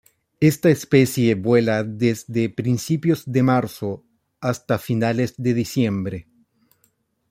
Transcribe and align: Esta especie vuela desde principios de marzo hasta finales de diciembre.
Esta 0.39 0.71
especie 0.71 1.35
vuela 1.35 1.83
desde 1.83 2.49
principios 2.49 3.31
de 3.31 3.43
marzo 3.43 4.03
hasta 4.39 4.79
finales 4.79 5.35
de 5.37 5.53
diciembre. 5.53 6.27